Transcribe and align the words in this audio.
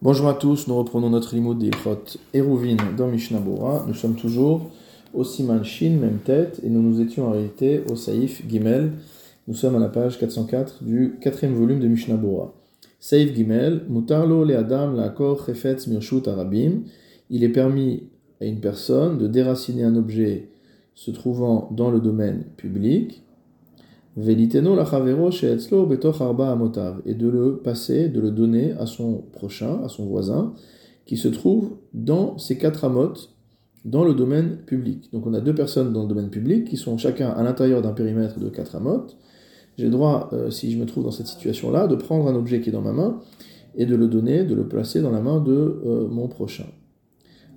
Bonjour 0.00 0.28
à 0.28 0.34
tous, 0.34 0.68
nous 0.68 0.76
reprenons 0.76 1.10
notre 1.10 1.34
limoud 1.34 1.58
d'Ilchot 1.58 2.18
Eruvin 2.32 2.76
dans 2.96 3.08
Mishnah. 3.08 3.40
Nous 3.84 3.94
sommes 3.94 4.14
toujours 4.14 4.70
au 5.12 5.24
Siman 5.24 5.64
Shin, 5.64 5.98
même 6.00 6.18
tête, 6.24 6.60
et 6.62 6.70
nous 6.70 6.80
nous 6.80 7.00
étions 7.00 7.26
en 7.26 7.32
réalité 7.32 7.82
au 7.90 7.96
Saïf 7.96 8.48
Gimel. 8.48 8.92
Nous 9.48 9.54
sommes 9.54 9.74
à 9.74 9.80
la 9.80 9.88
page 9.88 10.20
404 10.20 10.84
du 10.84 11.18
quatrième 11.20 11.54
volume 11.54 11.80
de 11.80 11.88
Mishnah. 11.88 12.16
Saïf 13.00 13.34
Gimel, 13.34 13.86
Mutarlo 13.88 14.44
le 14.44 14.56
Adam 14.56 14.92
la 14.92 15.08
Kor 15.08 15.44
Chefetz 15.44 15.88
Mirshut 15.88 16.28
Arabim. 16.28 16.82
Il 17.28 17.42
est 17.42 17.48
permis 17.48 18.04
à 18.40 18.44
une 18.44 18.60
personne 18.60 19.18
de 19.18 19.26
déraciner 19.26 19.82
un 19.82 19.96
objet 19.96 20.46
se 20.94 21.10
trouvant 21.10 21.70
dans 21.72 21.90
le 21.90 21.98
domaine 21.98 22.44
public 22.56 23.24
Arba 26.20 26.50
amotav, 26.50 27.02
et 27.06 27.14
de 27.14 27.28
le 27.28 27.58
passer, 27.58 28.08
de 28.08 28.20
le 28.20 28.30
donner 28.30 28.72
à 28.72 28.86
son 28.86 29.22
prochain, 29.32 29.80
à 29.84 29.88
son 29.88 30.06
voisin, 30.06 30.54
qui 31.06 31.16
se 31.16 31.28
trouve 31.28 31.76
dans 31.94 32.36
ces 32.38 32.58
quatre 32.58 32.84
amotes, 32.84 33.34
dans 33.84 34.04
le 34.04 34.14
domaine 34.14 34.58
public. 34.66 35.10
Donc 35.12 35.26
on 35.26 35.34
a 35.34 35.40
deux 35.40 35.54
personnes 35.54 35.92
dans 35.92 36.02
le 36.02 36.08
domaine 36.08 36.30
public 36.30 36.66
qui 36.66 36.76
sont 36.76 36.98
chacun 36.98 37.30
à 37.30 37.42
l'intérieur 37.42 37.80
d'un 37.80 37.92
périmètre 37.92 38.38
de 38.38 38.48
quatre 38.48 38.76
amotes. 38.76 39.16
J'ai 39.78 39.88
droit, 39.88 40.28
euh, 40.32 40.50
si 40.50 40.72
je 40.72 40.78
me 40.78 40.84
trouve 40.84 41.04
dans 41.04 41.12
cette 41.12 41.28
situation-là, 41.28 41.86
de 41.86 41.94
prendre 41.94 42.26
un 42.26 42.34
objet 42.34 42.60
qui 42.60 42.70
est 42.70 42.72
dans 42.72 42.82
ma 42.82 42.92
main 42.92 43.20
et 43.76 43.86
de 43.86 43.94
le 43.94 44.08
donner, 44.08 44.44
de 44.44 44.54
le 44.54 44.66
placer 44.66 45.00
dans 45.00 45.12
la 45.12 45.20
main 45.20 45.40
de 45.40 45.80
euh, 45.86 46.08
mon 46.08 46.26
prochain. 46.26 46.66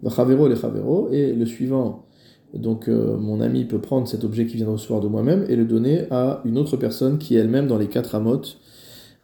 Le 0.04 0.10
chavero, 0.10 1.10
et 1.12 1.34
le 1.34 1.46
suivant 1.46 2.06
donc 2.54 2.88
euh, 2.90 3.18
mon 3.18 3.40
ami 3.40 3.66
peut 3.66 3.80
prendre 3.80 4.08
cet 4.08 4.24
objet 4.24 4.46
qui 4.46 4.58
vient 4.58 4.66
de 4.66 4.72
recevoir 4.72 5.02
de 5.02 5.08
moi-même 5.08 5.46
et 5.48 5.56
le 5.56 5.66
donner 5.66 6.06
à 6.12 6.42
une 6.46 6.58
autre 6.58 6.78
personne 6.78 7.18
qui 7.18 7.36
est 7.36 7.40
elle-même 7.40 7.68
dans 7.68 7.78
les 7.78 7.88
quatre 7.88 8.16
amotes 8.16 8.60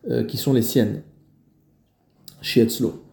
euh, 0.10 0.24
qui 0.24 0.38
sont 0.38 0.54
les 0.54 0.62
siennes. 0.62 1.02
Shietzlo. 2.42 3.04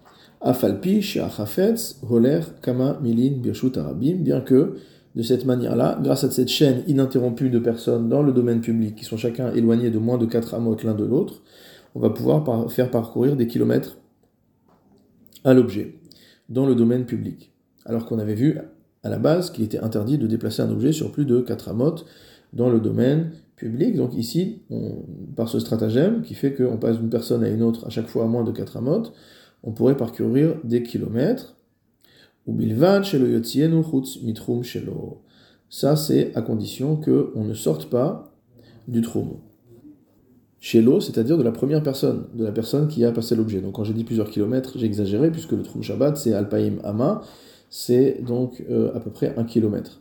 Afalpi, 0.40 1.00
Shiachafetz, 1.00 2.00
Holer, 2.08 2.40
Kama, 2.62 2.98
Milin, 3.02 3.38
Birshut, 3.38 3.76
Arabim, 3.76 4.16
bien 4.16 4.40
que 4.40 4.76
de 5.14 5.22
cette 5.22 5.46
manière-là, 5.46 5.98
grâce 6.02 6.24
à 6.24 6.30
cette 6.30 6.48
chaîne 6.48 6.82
ininterrompue 6.86 7.48
de 7.48 7.58
personnes 7.58 8.08
dans 8.08 8.22
le 8.22 8.32
domaine 8.32 8.60
public 8.60 8.96
qui 8.96 9.04
sont 9.04 9.16
chacun 9.16 9.52
éloignés 9.54 9.90
de 9.90 9.98
moins 9.98 10.18
de 10.18 10.26
quatre 10.26 10.54
amotes 10.54 10.82
l'un 10.82 10.94
de 10.94 11.04
l'autre, 11.04 11.42
on 11.94 12.00
va 12.00 12.10
pouvoir 12.10 12.70
faire 12.70 12.90
parcourir 12.90 13.36
des 13.36 13.46
kilomètres 13.46 13.96
à 15.44 15.54
l'objet 15.54 15.94
dans 16.48 16.66
le 16.66 16.74
domaine 16.74 17.06
public. 17.06 17.52
Alors 17.84 18.06
qu'on 18.06 18.18
avait 18.18 18.34
vu 18.34 18.58
à 19.04 19.10
la 19.10 19.18
base 19.18 19.50
qu'il 19.50 19.64
était 19.64 19.78
interdit 19.78 20.18
de 20.18 20.26
déplacer 20.26 20.62
un 20.62 20.70
objet 20.70 20.92
sur 20.92 21.12
plus 21.12 21.26
de 21.26 21.40
4 21.40 21.68
amotes 21.68 22.06
dans 22.52 22.70
le 22.70 22.80
domaine 22.80 23.30
public. 23.54 23.94
Donc 23.96 24.14
ici, 24.14 24.62
par 25.36 25.48
ce 25.48 25.60
stratagème 25.60 26.22
qui 26.22 26.34
fait 26.34 26.54
qu'on 26.54 26.78
passe 26.78 26.98
d'une 26.98 27.10
personne 27.10 27.44
à 27.44 27.48
une 27.48 27.62
autre 27.62 27.86
à 27.86 27.90
chaque 27.90 28.08
fois 28.08 28.24
à 28.24 28.26
moins 28.26 28.42
de 28.44 28.50
4 28.50 28.78
amotes, 28.78 29.12
on 29.62 29.72
pourrait 29.72 29.96
parcourir 29.96 30.56
des 30.64 30.82
kilomètres. 30.82 31.56
Ou 32.46 32.52
mitrum 32.52 33.02
Ça, 35.68 35.96
c'est 35.96 36.36
à 36.36 36.42
condition 36.42 36.96
qu'on 36.96 37.44
ne 37.44 37.54
sorte 37.54 37.88
pas 37.88 38.34
du 38.88 39.00
troum. 39.00 39.36
Shelo, 40.60 41.00
c'est-à-dire 41.00 41.36
de 41.36 41.42
la 41.42 41.52
première 41.52 41.82
personne, 41.82 42.24
de 42.34 42.44
la 42.44 42.52
personne 42.52 42.88
qui 42.88 43.04
a 43.04 43.12
passé 43.12 43.36
l'objet. 43.36 43.60
Donc 43.60 43.74
quand 43.74 43.84
j'ai 43.84 43.92
dit 43.92 44.04
plusieurs 44.04 44.30
kilomètres, 44.30 44.78
j'ai 44.78 44.86
exagéré, 44.86 45.30
puisque 45.30 45.52
le 45.52 45.62
troum 45.62 45.82
Shabbat, 45.82 46.16
c'est 46.16 46.32
Alpaim 46.32 46.76
Ama, 46.84 47.22
c'est 47.76 48.22
donc 48.24 48.62
euh, 48.70 48.94
à 48.94 49.00
peu 49.00 49.10
près 49.10 49.36
un 49.36 49.42
kilomètre. 49.42 50.00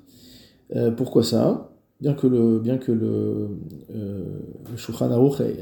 Euh, 0.76 0.92
pourquoi 0.92 1.24
ça? 1.24 1.72
Bien 2.00 2.14
que 2.14 2.28
le, 2.28 2.60
bien 2.60 2.78
que 2.78 2.92
le, 2.92 3.50
euh, 3.96 4.42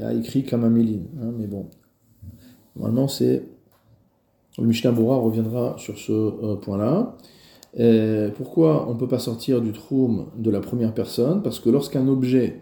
a 0.02 0.12
écrit 0.12 0.44
Kamamilin, 0.44 1.04
hein, 1.22 1.32
mais 1.38 1.46
bon, 1.46 1.70
normalement 2.76 3.08
c'est 3.08 3.44
le 4.58 4.64
Mishnah 4.66 4.90
reviendra 4.90 5.76
sur 5.78 5.96
ce 5.96 6.56
point-là. 6.56 7.16
pourquoi 8.36 8.86
on 8.90 8.92
ne 8.92 8.98
peut 8.98 9.08
pas 9.08 9.18
sortir 9.18 9.62
du 9.62 9.72
troum 9.72 10.26
de 10.36 10.50
la 10.50 10.60
première 10.60 10.92
personne? 10.92 11.42
Parce 11.42 11.60
que 11.60 11.70
lorsqu'un 11.70 12.06
objet 12.08 12.60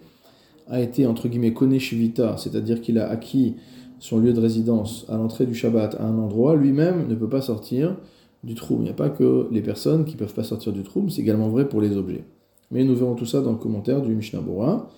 a 0.69 0.81
été 0.81 1.09
entre 1.09 1.27
guillemets 1.27 1.81
shivita, 1.81 2.37
c'est-à-dire 2.37 2.81
qu'il 2.81 3.01
a 3.01 3.09
acquis 3.09 3.57
son 3.99 4.21
lieu 4.21 4.33
de 4.33 4.41
résidence 4.41 5.07
à 5.09 5.17
l'entrée 5.17 5.45
du 5.45 5.57
Shabbat 5.57 5.97
à 5.97 6.05
un 6.05 6.19
endroit, 6.19 6.55
lui-même 6.55 7.09
ne 7.09 7.17
peut 7.17 7.29
pas 7.29 7.43
sortir 7.43 7.97
du 8.45 8.55
trou. 8.55 8.77
Il 8.79 8.85
n'y 8.85 8.91
a 8.91 8.95
pas 8.95 9.11
que 9.11 9.49
les 9.51 9.61
personnes 9.61 10.05
qui 10.05 10.15
ne 10.15 10.19
peuvent 10.19 10.35
pas 10.35 10.45
sortir 10.45 10.73
du 10.73 10.83
trou, 10.83 11.09
c'est 11.09 11.21
également 11.21 11.49
vrai 11.49 11.69
pour 11.69 11.81
les 11.81 11.97
objets. 11.97 12.25
Mais 12.71 12.85
nous 12.85 12.95
verrons 12.95 13.15
tout 13.15 13.27
ça 13.27 13.41
dans 13.41 13.53
le 13.53 13.59
commentaire 13.59 14.01
du 14.01 14.15
Mishnah 14.15 14.41
Bora. 14.41 14.91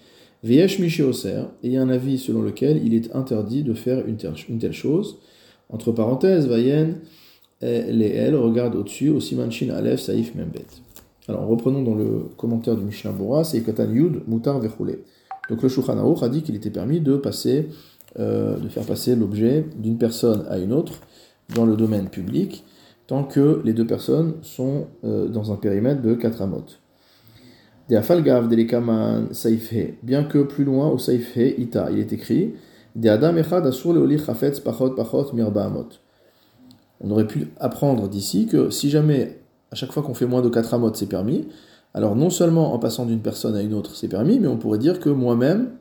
Viesh 0.44 1.00
Oser, 1.00 1.44
et 1.62 1.68
il 1.68 1.72
y 1.72 1.76
a 1.76 1.82
un 1.82 1.88
avis 1.88 2.18
selon 2.18 2.42
lequel 2.42 2.84
il 2.84 2.94
est 2.94 3.14
interdit 3.14 3.62
de 3.62 3.74
faire 3.74 4.04
une 4.06 4.16
telle, 4.16 4.72
chose. 4.72 5.18
Entre 5.68 5.92
parenthèses, 5.92 6.48
Vayen, 6.48 6.96
les 7.60 8.08
L, 8.08 8.34
regarde 8.34 8.74
au-dessus, 8.74 9.08
au 9.08 9.20
Simanchin 9.20 9.70
Aleph 9.70 10.00
Saif 10.00 10.34
Membet. 10.34 10.66
Alors 11.28 11.46
reprenons 11.46 11.82
dans 11.82 11.94
le 11.94 12.26
commentaire 12.36 12.76
du 12.76 12.84
Mishnah 12.84 13.12
Bora, 13.12 13.44
c'est 13.44 13.62
Katan 13.62 13.90
Yud 13.92 14.22
Mutar 14.26 14.58
Vechoule. 14.58 14.98
Donc 15.48 15.62
le 15.62 15.68
Shulchan 15.68 16.20
a 16.20 16.28
dit 16.28 16.42
qu'il 16.42 16.56
était 16.56 16.70
permis 16.70 17.00
de 17.00 17.16
passer, 17.16 17.68
euh, 18.18 18.58
de 18.58 18.68
faire 18.68 18.84
passer 18.84 19.14
l'objet 19.14 19.64
d'une 19.78 19.98
personne 19.98 20.44
à 20.48 20.58
une 20.58 20.72
autre 20.72 20.94
dans 21.54 21.64
le 21.64 21.76
domaine 21.76 22.08
public 22.08 22.64
tant 23.12 23.24
que 23.24 23.60
les 23.62 23.74
deux 23.74 23.86
personnes 23.86 24.36
sont 24.40 24.86
euh, 25.04 25.28
dans 25.28 25.52
un 25.52 25.56
périmètre 25.56 26.00
de 26.00 26.14
4 26.14 26.40
amotes. 26.40 26.80
De 27.90 27.96
Afalgav 27.96 28.48
de 28.48 29.34
Saifhe, 29.34 29.98
bien 30.02 30.24
que 30.24 30.38
plus 30.38 30.64
loin 30.64 30.88
au 30.88 30.96
Saifhe, 30.96 31.36
Ita, 31.36 31.90
il 31.90 31.98
est 31.98 32.14
écrit 32.14 32.54
De 32.96 33.10
Adam 33.10 33.36
Echad 33.36 33.66
Asur 33.66 33.94
Chafetz 34.18 34.60
Pachot 34.60 34.92
Pachot 34.92 35.30
Mirba 35.34 35.66
Amot. 35.66 35.88
On 37.02 37.10
aurait 37.10 37.26
pu 37.26 37.48
apprendre 37.60 38.08
d'ici 38.08 38.46
que 38.46 38.70
si 38.70 38.88
jamais 38.88 39.42
à 39.70 39.74
chaque 39.74 39.92
fois 39.92 40.02
qu'on 40.02 40.14
fait 40.14 40.24
moins 40.24 40.40
de 40.40 40.48
4 40.48 40.72
amotes 40.72 40.96
c'est 40.96 41.04
permis, 41.04 41.48
alors 41.92 42.16
non 42.16 42.30
seulement 42.30 42.72
en 42.72 42.78
passant 42.78 43.04
d'une 43.04 43.20
personne 43.20 43.54
à 43.56 43.60
une 43.60 43.74
autre 43.74 43.94
c'est 43.94 44.08
permis, 44.08 44.40
mais 44.40 44.48
on 44.48 44.56
pourrait 44.56 44.78
dire 44.78 45.00
que 45.00 45.10
moi-même, 45.10 45.72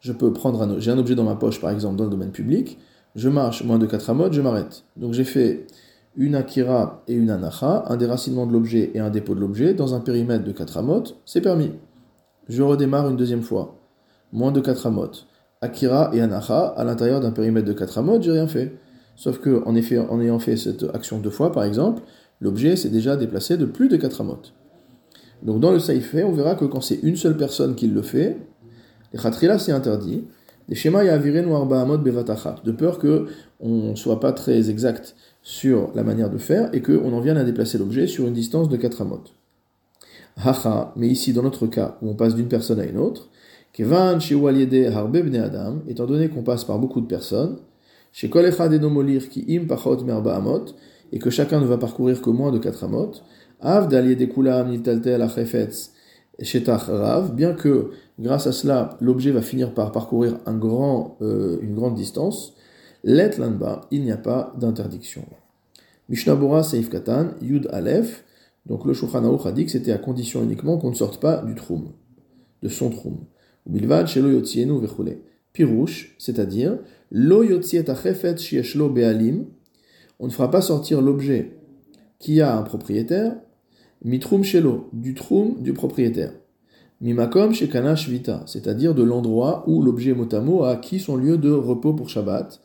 je 0.00 0.12
peux 0.12 0.32
prendre 0.32 0.62
un, 0.62 0.78
j'ai 0.78 0.90
un 0.90 0.96
objet 0.96 1.16
dans 1.16 1.24
ma 1.24 1.34
poche 1.34 1.60
par 1.60 1.70
exemple 1.70 1.96
dans 1.96 2.04
le 2.04 2.10
domaine 2.10 2.32
public, 2.32 2.78
je 3.14 3.28
marche 3.28 3.62
moins 3.62 3.78
de 3.78 3.84
4 3.84 4.08
amotes, 4.08 4.32
je 4.32 4.40
m'arrête. 4.40 4.84
Donc 4.96 5.12
j'ai 5.12 5.24
fait 5.24 5.66
une 6.16 6.34
akira 6.34 7.02
et 7.08 7.14
une 7.14 7.30
anacha, 7.30 7.84
un 7.88 7.96
déracinement 7.96 8.46
de 8.46 8.52
l'objet 8.52 8.90
et 8.94 9.00
un 9.00 9.10
dépôt 9.10 9.34
de 9.34 9.40
l'objet, 9.40 9.74
dans 9.74 9.94
un 9.94 10.00
périmètre 10.00 10.44
de 10.44 10.52
4 10.52 10.78
amotes, 10.78 11.16
c'est 11.24 11.40
permis. 11.40 11.70
Je 12.48 12.62
redémarre 12.62 13.08
une 13.08 13.16
deuxième 13.16 13.42
fois. 13.42 13.78
Moins 14.32 14.52
de 14.52 14.60
4 14.60 14.86
amotes. 14.86 15.26
Akira 15.60 16.10
et 16.12 16.20
anacha, 16.20 16.66
à 16.68 16.84
l'intérieur 16.84 17.20
d'un 17.20 17.30
périmètre 17.30 17.66
de 17.66 17.72
4 17.72 17.98
amotes, 17.98 18.22
j'ai 18.22 18.32
rien 18.32 18.48
fait. 18.48 18.76
Sauf 19.16 19.38
que, 19.38 19.62
en 19.66 19.74
effet, 19.74 19.98
en 19.98 20.20
ayant 20.20 20.38
fait 20.38 20.56
cette 20.56 20.84
action 20.94 21.18
deux 21.18 21.30
fois, 21.30 21.52
par 21.52 21.64
exemple, 21.64 22.02
l'objet 22.40 22.76
s'est 22.76 22.88
déjà 22.88 23.16
déplacé 23.16 23.56
de 23.56 23.66
plus 23.66 23.88
de 23.88 23.96
4 23.96 24.20
amotes. 24.22 24.54
Donc 25.42 25.60
dans 25.60 25.72
le 25.72 25.78
saïfé, 25.78 26.24
on 26.24 26.32
verra 26.32 26.54
que 26.54 26.64
quand 26.64 26.80
c'est 26.80 27.00
une 27.02 27.16
seule 27.16 27.36
personne 27.36 27.74
qui 27.74 27.88
le 27.88 28.02
fait, 28.02 28.38
les 29.12 29.18
khatrila 29.18 29.58
c'est 29.58 29.72
interdit. 29.72 30.24
Les 30.68 30.76
schémas 30.76 31.04
yaviren 31.04 31.46
ou 31.46 31.56
arba 31.56 31.80
amot 31.80 31.98
bevatachat, 31.98 32.56
de 32.64 32.70
peur 32.70 32.98
que 32.98 33.26
on 33.60 33.96
soit 33.96 34.20
pas 34.20 34.32
très 34.32 34.70
exact 34.70 35.16
sur 35.42 35.90
la 35.94 36.04
manière 36.04 36.30
de 36.30 36.38
faire 36.38 36.70
et 36.72 36.82
qu'on 36.82 37.12
en 37.12 37.20
vienne 37.20 37.36
à 37.36 37.44
déplacer 37.44 37.78
l'objet 37.78 38.06
sur 38.06 38.26
une 38.26 38.34
distance 38.34 38.68
de 38.68 38.76
4 38.76 39.02
amotes. 39.02 39.34
Hacha, 40.36 40.92
mais 40.96 41.08
ici 41.08 41.32
dans 41.32 41.42
notre 41.42 41.66
cas 41.66 41.98
où 42.00 42.08
on 42.08 42.14
passe 42.14 42.34
d'une 42.34 42.48
personne 42.48 42.80
à 42.80 42.84
une 42.84 42.98
autre, 42.98 43.28
Kevan 43.72 44.18
harbe 44.94 45.16
adam, 45.16 45.82
étant 45.88 46.06
donné 46.06 46.28
qu'on 46.28 46.42
passe 46.42 46.64
par 46.64 46.78
beaucoup 46.78 47.00
de 47.00 47.06
personnes, 47.06 47.56
chez 48.12 48.28
molir 48.28 49.28
ki 49.30 49.46
im 49.48 49.66
pachot 49.66 50.04
merba 50.04 50.36
amot, 50.36 50.74
et 51.10 51.18
que 51.18 51.30
chacun 51.30 51.60
ne 51.60 51.66
va 51.66 51.78
parcourir 51.78 52.20
que 52.20 52.30
moins 52.30 52.52
de 52.52 52.58
4 52.58 52.84
amot, 52.84 53.22
av 53.60 53.88
kulam 54.34 54.70
niltaltel 54.70 55.22
achefetz 55.22 55.92
shetach 56.40 56.88
rav, 56.88 57.34
bien 57.34 57.54
que 57.54 57.90
grâce 58.18 58.46
à 58.46 58.52
cela 58.52 58.98
l'objet 59.00 59.30
va 59.30 59.40
finir 59.40 59.72
par 59.72 59.90
parcourir 59.92 60.38
un 60.44 60.56
grand, 60.56 61.16
euh, 61.22 61.58
une 61.62 61.74
grande 61.74 61.94
distance, 61.94 62.54
Let 63.04 63.38
lanba, 63.38 63.82
il 63.90 64.02
n'y 64.02 64.12
a 64.12 64.16
pas 64.16 64.52
d'interdiction. 64.58 65.24
Mishnah 66.08 66.36
Bora 66.36 66.62
Seif 66.62 66.88
Katan, 66.88 67.30
Yud 67.40 67.68
Aleph, 67.72 68.24
donc 68.66 68.84
le 68.84 68.94
Shulchan 68.94 69.24
a 69.44 69.52
dit 69.52 69.64
que 69.64 69.72
c'était 69.72 69.90
à 69.90 69.98
condition 69.98 70.42
uniquement 70.42 70.78
qu'on 70.78 70.90
ne 70.90 70.94
sorte 70.94 71.20
pas 71.20 71.38
du 71.38 71.54
troum, 71.54 71.90
de 72.62 72.68
son 72.68 72.90
troum. 72.90 73.18
Bilvad 73.66 74.06
shelo 74.06 74.30
yotzienu 74.30 74.78
vechule. 74.80 75.18
Pirouche, 75.52 76.14
c'est-à-dire, 76.18 76.78
lo 77.10 77.42
yotziet 77.42 77.90
achefet 77.90 78.38
shieshlo 78.38 78.88
bealim, 78.88 79.46
on 80.20 80.26
ne 80.26 80.32
fera 80.32 80.50
pas 80.50 80.62
sortir 80.62 81.02
l'objet 81.02 81.56
qui 82.20 82.40
a 82.40 82.56
un 82.56 82.62
propriétaire, 82.62 83.34
mitrum 84.04 84.44
shelo, 84.44 84.88
du 84.92 85.14
troum 85.14 85.60
du 85.60 85.72
propriétaire. 85.72 86.32
Mimakom 87.00 87.52
shekana 87.52 87.96
shvita, 87.96 88.44
c'est-à-dire 88.46 88.94
de 88.94 89.02
l'endroit 89.02 89.64
où 89.66 89.82
l'objet 89.82 90.14
motamo 90.14 90.62
a 90.62 90.70
acquis 90.70 91.00
son 91.00 91.16
lieu 91.16 91.36
de 91.36 91.50
repos 91.50 91.92
pour 91.94 92.08
Shabbat, 92.08 92.60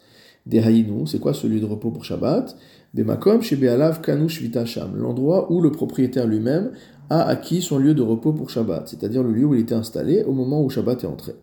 des 0.48 0.86
c'est 1.06 1.20
quoi 1.20 1.34
ce 1.34 1.46
lieu 1.46 1.60
de 1.60 1.66
repos 1.66 1.92
pour 1.92 2.06
Shabbat? 2.06 2.56
Bemakom 2.94 3.42
chez 3.42 3.58
Be'alav 3.58 4.02
Kanu 4.02 4.30
Sham, 4.30 4.96
l'endroit 4.96 5.52
où 5.52 5.62
le 5.62 5.72
propriétaire 5.72 6.26
lui-même 6.26 6.72
a 7.10 7.24
acquis 7.24 7.62
son 7.62 7.78
lieu 7.78 7.94
de 7.94 8.02
repos 8.02 8.34
pour 8.34 8.50
Shabbat, 8.50 8.88
c'est-à-dire 8.88 9.24
le 9.24 9.32
lieu 9.32 9.46
où 9.46 9.54
il 9.54 9.62
était 9.62 9.76
installé 9.76 10.24
au 10.24 10.32
moment 10.32 10.64
où 10.64 10.70
Shabbat 10.70 11.04
est 11.04 11.08
entré. 11.08 11.34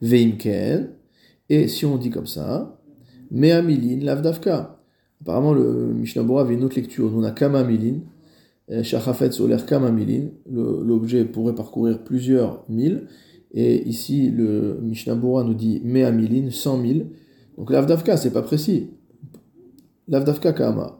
Veimken, 0.00 0.88
et 1.48 1.68
si 1.68 1.84
on 1.86 1.96
dit 1.96 2.10
comme 2.10 2.26
ça, 2.26 2.80
Me'amilin 3.30 4.04
Lavdavka. 4.04 4.80
Apparemment, 5.20 5.52
le 5.52 5.92
Mishnah 5.94 6.22
avait 6.38 6.54
une 6.54 6.64
autre 6.64 6.76
lecture. 6.76 7.10
On 7.14 7.24
a 7.24 7.30
Kama 7.30 7.64
Milin, 7.64 8.00
Shachafet 8.82 9.32
Soler 9.32 9.56
Kama 9.66 9.90
Milin. 9.90 10.28
L'objet 10.50 11.24
pourrait 11.24 11.54
parcourir 11.54 12.04
plusieurs 12.04 12.64
milles. 12.68 13.06
Et 13.52 13.88
ici, 13.88 14.30
le 14.30 14.78
Mishnah 14.82 15.14
nous 15.14 15.54
dit 15.54 15.80
Mea 15.84 16.10
Milin, 16.12 16.50
100 16.50 16.78
milles. 16.78 17.06
Donc 17.56 17.70
l'Avdavka, 17.70 18.16
c'est 18.16 18.32
pas 18.32 18.42
précis. 18.42 18.90
L'Avdavka 20.08 20.52
Kama. 20.52 20.98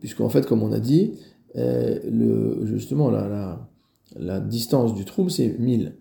Puisqu'en 0.00 0.28
fait, 0.28 0.46
comme 0.46 0.62
on 0.62 0.72
a 0.72 0.80
dit, 0.80 1.14
euh, 1.56 1.98
le, 2.10 2.66
justement, 2.66 3.10
la, 3.10 3.28
la, 3.28 3.68
la, 4.16 4.40
distance 4.40 4.94
du 4.94 5.04
trou, 5.04 5.28
c'est 5.28 5.58
1000. 5.58 5.94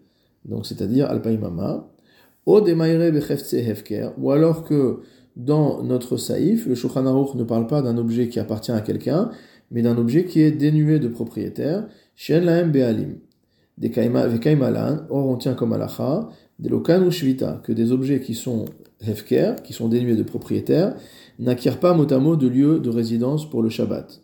Donc, 0.46 0.66
c'est-à-dire 0.66 1.10
Alpaimama. 1.10 1.90
Ou 2.48 4.32
alors 4.32 4.64
que 4.64 5.00
dans 5.36 5.84
notre 5.84 6.18
saïf, 6.18 6.68
le 6.68 6.76
Shulchan 6.76 7.36
ne 7.36 7.44
parle 7.44 7.66
pas 7.68 7.82
d'un 7.82 7.98
objet 7.98 8.30
qui 8.30 8.40
appartient 8.40 8.72
à 8.72 8.82
quelqu'un, 8.82 9.32
mais 9.72 9.82
d'un 9.82 9.98
objet 9.98 10.26
qui 10.26 10.42
est 10.42 10.52
dénué 10.52 11.00
de 11.00 11.08
propriétaire. 11.08 11.88
Shen 12.16 12.46
laem 12.46 12.72
be'alim. 12.72 13.18
Or 15.10 15.28
on 15.28 15.38
tient 15.38 15.54
comme 15.54 15.74
alacha, 15.74 16.30
des 16.60 16.70
lokan 16.70 17.04
ou 17.04 17.12
shvita, 17.12 17.62
que 17.64 17.72
des 17.72 17.92
objets 17.92 18.22
qui 18.22 18.34
sont 18.34 18.66
hefker, 19.06 19.56
qui 19.64 19.74
sont 19.74 19.90
dénués 19.90 20.16
de 20.16 20.24
propriétaire, 20.24 20.96
n'acquièrent 21.40 21.80
pas 21.80 21.94
mot 21.94 22.12
à 22.12 22.18
mot 22.18 22.36
de 22.36 22.48
lieu 22.48 22.80
de 22.80 22.90
résidence 22.90 23.50
pour 23.50 23.62
le 23.62 23.70
Shabbat. 23.70 24.22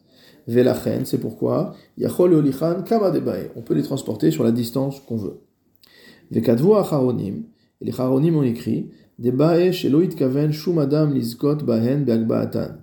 Velachen, 0.48 1.06
c'est 1.06 1.19
pourquoi, 1.19 1.75
yachol 1.98 2.33
olichan 2.33 2.83
kama 2.83 3.12
on 3.56 3.62
peut 3.62 3.74
les 3.74 3.83
transporter 3.83 4.31
sur 4.31 4.44
la 4.44 4.51
distance 4.51 5.00
qu'on 5.01 5.18
veut. 5.18 5.42
Vekadvu 6.31 6.74
acharonim, 6.74 7.44
et 7.81 7.86
les 7.86 7.92
charonim 7.92 8.38
ont 8.38 8.44
écrit, 8.44 8.89
debae 9.19 9.72
sheloit 9.72 10.16
kaven 10.16 10.51
shumadam 10.51 11.13
lizkot 11.13 11.63
bahen 11.63 12.06
beagbaatan. 12.06 12.77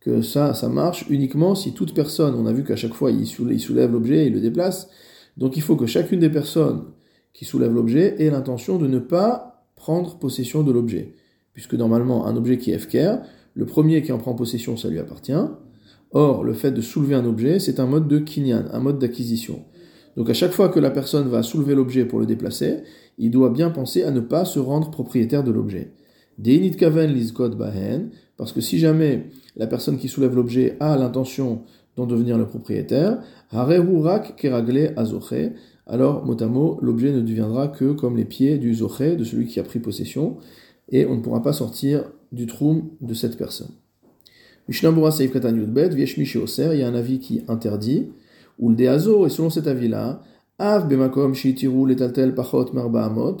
Que 0.00 0.20
ça, 0.20 0.52
ça 0.52 0.68
marche 0.68 1.06
uniquement 1.08 1.54
si 1.54 1.72
toute 1.72 1.94
personne, 1.94 2.34
on 2.34 2.44
a 2.44 2.52
vu 2.52 2.64
qu'à 2.64 2.76
chaque 2.76 2.92
fois 2.92 3.10
il 3.10 3.26
soulève 3.26 3.92
l'objet, 3.92 4.26
il 4.26 4.34
le 4.34 4.40
déplace, 4.40 4.90
donc 5.38 5.56
il 5.56 5.62
faut 5.62 5.76
que 5.76 5.86
chacune 5.86 6.20
des 6.20 6.28
personnes 6.28 6.84
qui 7.34 7.44
soulèvent 7.44 7.74
l'objet 7.74 8.14
ait 8.22 8.30
l'intention 8.30 8.78
de 8.78 8.86
ne 8.86 8.98
pas 8.98 9.66
prendre 9.76 10.18
possession 10.18 10.62
de 10.62 10.72
l'objet. 10.72 11.14
Puisque 11.52 11.74
normalement, 11.74 12.26
un 12.26 12.36
objet 12.36 12.56
qui 12.56 12.70
est 12.70 12.78
FKR, 12.78 13.18
le 13.54 13.66
premier 13.66 14.00
qui 14.02 14.12
en 14.12 14.18
prend 14.18 14.34
possession, 14.34 14.76
ça 14.78 14.88
lui 14.88 14.98
appartient. 14.98 15.32
Or, 16.12 16.44
le 16.44 16.54
fait 16.54 16.70
de 16.70 16.80
soulever 16.80 17.16
un 17.16 17.26
objet, 17.26 17.58
c'est 17.58 17.80
un 17.80 17.86
mode 17.86 18.08
de 18.08 18.18
kinyan, 18.18 18.64
un 18.72 18.80
mode 18.80 18.98
d'acquisition. 18.98 19.64
Donc 20.16 20.30
à 20.30 20.34
chaque 20.34 20.52
fois 20.52 20.68
que 20.68 20.78
la 20.78 20.90
personne 20.90 21.28
va 21.28 21.42
soulever 21.42 21.74
l'objet 21.74 22.04
pour 22.04 22.20
le 22.20 22.26
déplacer, 22.26 22.84
il 23.18 23.30
doit 23.30 23.50
bien 23.50 23.70
penser 23.70 24.04
à 24.04 24.12
ne 24.12 24.20
pas 24.20 24.44
se 24.44 24.60
rendre 24.60 24.90
propriétaire 24.90 25.42
de 25.42 25.50
l'objet. 25.50 25.92
Deinit 26.38 26.76
kaven 26.76 27.12
lizkot 27.12 27.50
bahen, 27.50 28.10
parce 28.36 28.52
que 28.52 28.60
si 28.60 28.78
jamais 28.78 29.26
la 29.56 29.66
personne 29.66 29.98
qui 29.98 30.08
soulève 30.08 30.34
l'objet 30.34 30.76
a 30.80 30.96
l'intention 30.96 31.62
d'en 31.96 32.06
devenir 32.06 32.38
le 32.38 32.46
propriétaire, 32.46 33.18
alors 35.86 36.24
mot 36.24 36.36
à 36.40 36.46
mot, 36.46 36.78
l'objet 36.80 37.12
ne 37.12 37.20
deviendra 37.20 37.68
que 37.68 37.92
comme 37.92 38.16
les 38.16 38.24
pieds 38.24 38.58
du 38.58 38.74
zoché, 38.74 39.16
de 39.16 39.24
celui 39.24 39.46
qui 39.46 39.60
a 39.60 39.62
pris 39.62 39.80
possession, 39.80 40.38
et 40.90 41.06
on 41.06 41.16
ne 41.16 41.20
pourra 41.20 41.42
pas 41.42 41.52
sortir 41.52 42.04
du 42.32 42.46
trou 42.46 42.96
de 43.00 43.14
cette 43.14 43.36
personne. 43.36 43.70
Mishnambura 44.68 45.10
Seif 45.10 45.32
Katan 45.32 45.54
Yudbet, 45.56 45.90
Oser, 46.42 46.70
il 46.72 46.80
y 46.80 46.82
a 46.82 46.88
un 46.88 46.94
avis 46.94 47.18
qui 47.18 47.42
interdit, 47.48 48.08
ou 48.58 48.70
le 48.70 48.76
Deazo, 48.76 49.26
et 49.26 49.30
selon 49.30 49.50
cet 49.50 49.66
avis-là, 49.66 50.22
Av 50.58 50.88
Bemakom 50.88 51.34
Shitiru 51.34 51.86
Letaltel 51.88 52.34
Pachot 52.34 52.72
Merba 52.72 53.04
Amot, 53.04 53.38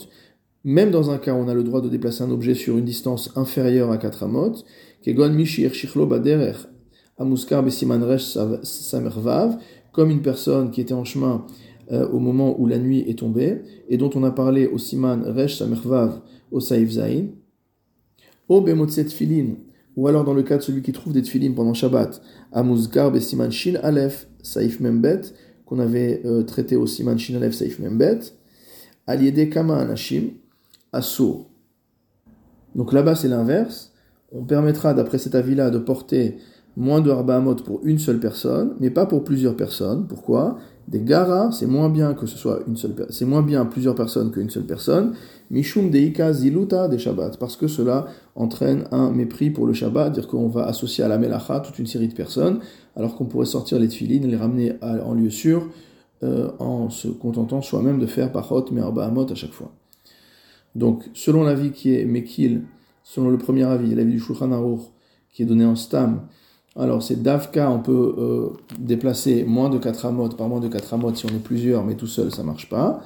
même 0.64 0.90
dans 0.90 1.10
un 1.10 1.18
cas 1.18 1.34
où 1.34 1.36
on 1.36 1.48
a 1.48 1.54
le 1.54 1.62
droit 1.62 1.80
de 1.80 1.88
déplacer 1.88 2.24
un 2.24 2.30
objet 2.30 2.54
sur 2.54 2.76
une 2.78 2.84
distance 2.84 3.30
inférieure 3.36 3.90
à 3.90 3.98
4 3.98 4.24
amot, 4.24 4.54
Kegon 5.02 5.30
Mishir 5.30 5.74
Shichlo 5.74 6.06
Baderer, 6.06 6.56
Amuskar 7.18 7.62
Besiman 7.62 8.02
Resh 8.02 8.36
Samervav, 8.62 9.58
comme 9.92 10.10
une 10.10 10.22
personne 10.22 10.70
qui 10.70 10.80
était 10.80 10.94
en 10.94 11.04
chemin 11.04 11.46
euh, 11.92 12.08
au 12.08 12.18
moment 12.18 12.58
où 12.60 12.66
la 12.66 12.78
nuit 12.78 13.04
est 13.08 13.18
tombée, 13.18 13.62
et 13.88 13.96
dont 13.96 14.10
on 14.14 14.24
a 14.24 14.30
parlé 14.30 14.66
au 14.66 14.78
Siman 14.78 15.22
Resh 15.22 15.58
Samervav 15.58 16.20
au 16.50 16.60
Saïf 16.60 16.90
Zain, 16.92 17.26
au 18.48 18.60
Bemotset 18.60 19.06
Filin, 19.06 19.54
ou 19.96 20.08
alors 20.08 20.24
dans 20.24 20.34
le 20.34 20.42
cas 20.42 20.56
de 20.56 20.62
celui 20.62 20.82
qui 20.82 20.92
trouve 20.92 21.12
des 21.12 21.22
tfilim 21.22 21.54
pendant 21.54 21.74
Shabbat, 21.74 22.20
Amuzgar 22.52 23.12
Besiman 23.12 23.50
Shin 23.50 23.78
Aleph 23.82 24.28
Saif 24.42 24.80
Membet, 24.80 25.20
qu'on 25.66 25.78
avait 25.78 26.22
euh, 26.24 26.42
traité 26.42 26.76
au 26.76 26.86
Siman 26.86 27.18
Shin 27.18 27.36
Aleph 27.36 27.54
Saif 27.54 27.78
Membet, 27.78 28.20
Aliede 29.06 29.50
Kama 29.50 29.76
Anashim, 29.76 30.30
Asso. 30.92 31.46
Donc 32.74 32.92
là-bas 32.92 33.14
c'est 33.14 33.28
l'inverse, 33.28 33.92
on 34.32 34.44
permettra 34.44 34.94
d'après 34.94 35.18
cet 35.18 35.34
avis-là 35.34 35.70
de 35.70 35.78
porter 35.78 36.38
moins 36.76 37.00
de 37.00 37.10
Arbaamot 37.10 37.54
pour 37.56 37.80
une 37.84 38.00
seule 38.00 38.18
personne, 38.18 38.74
mais 38.80 38.90
pas 38.90 39.06
pour 39.06 39.22
plusieurs 39.22 39.56
personnes. 39.56 40.06
Pourquoi? 40.08 40.58
Des 40.86 41.00
Gara, 41.00 41.50
c'est 41.50 41.66
moins 41.66 41.88
bien 41.88 42.12
que 42.12 42.26
ce 42.26 42.36
soit 42.36 42.60
une 42.66 42.76
seule 42.76 42.94
c'est 43.08 43.24
moins 43.24 43.42
bien 43.42 43.64
plusieurs 43.64 43.94
personnes 43.94 44.30
qu'une 44.30 44.50
seule 44.50 44.64
personne. 44.64 45.14
Mishum 45.50 45.90
Deika 45.90 46.32
Ziluta 46.32 46.88
des 46.88 46.98
Shabbat, 46.98 47.38
parce 47.38 47.56
que 47.56 47.68
cela 47.68 48.06
entraîne 48.34 48.84
un 48.90 49.10
mépris 49.10 49.50
pour 49.50 49.66
le 49.66 49.72
Shabbat, 49.72 50.12
dire 50.12 50.28
qu'on 50.28 50.48
va 50.48 50.66
associer 50.66 51.02
à 51.02 51.08
la 51.08 51.16
Melacha 51.16 51.60
toute 51.60 51.78
une 51.78 51.86
série 51.86 52.08
de 52.08 52.14
personnes, 52.14 52.60
alors 52.96 53.16
qu'on 53.16 53.24
pourrait 53.24 53.46
sortir 53.46 53.78
les 53.78 53.88
tfilines 53.88 54.24
et 54.24 54.28
les 54.28 54.36
ramener 54.36 54.74
en 54.82 55.14
lieu 55.14 55.30
sûr, 55.30 55.68
euh, 56.22 56.50
en 56.58 56.90
se 56.90 57.08
contentant 57.08 57.62
soi-même 57.62 57.98
de 57.98 58.06
faire 58.06 58.30
Pachot 58.30 58.66
mais 58.72 58.80
Arbaamot 58.80 59.30
à 59.30 59.34
chaque 59.34 59.52
fois. 59.52 59.72
Donc, 60.74 61.04
selon 61.14 61.44
l'avis 61.44 61.70
qui 61.70 61.94
est 61.94 62.04
Mekil, 62.04 62.62
selon 63.02 63.30
le 63.30 63.38
premier 63.38 63.64
avis, 63.64 63.94
l'avis 63.94 64.12
du 64.12 64.20
Shulchan 64.20 64.52
Aruch, 64.52 64.80
qui 65.32 65.42
est 65.42 65.46
donné 65.46 65.64
en 65.64 65.76
Stam, 65.76 66.22
alors 66.76 67.02
c'est 67.02 67.22
Davka, 67.22 67.70
on 67.70 67.78
peut 67.78 68.14
euh, 68.18 68.48
déplacer 68.78 69.44
moins 69.44 69.70
de 69.70 69.78
4 69.78 70.06
amot 70.06 70.28
par 70.30 70.48
moins 70.48 70.60
de 70.60 70.68
4 70.68 70.94
amot 70.94 71.14
si 71.14 71.24
on 71.26 71.28
est 71.28 71.42
plusieurs, 71.42 71.84
mais 71.84 71.94
tout 71.94 72.06
seul 72.06 72.32
ça 72.32 72.42
marche 72.42 72.68
pas. 72.68 73.00